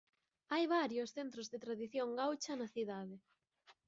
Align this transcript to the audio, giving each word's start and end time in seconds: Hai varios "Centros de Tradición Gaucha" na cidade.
Hai 0.53 0.63
varios 0.77 1.09
"Centros 1.17 1.47
de 1.49 1.61
Tradición 1.65 2.09
Gaucha" 2.19 2.53
na 2.57 2.67
cidade. 2.75 3.15